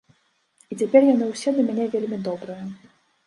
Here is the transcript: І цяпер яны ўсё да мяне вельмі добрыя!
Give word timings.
І 0.73 0.77
цяпер 0.79 1.01
яны 1.09 1.27
ўсё 1.33 1.49
да 1.57 1.61
мяне 1.69 1.85
вельмі 1.93 2.17
добрыя! 2.31 2.63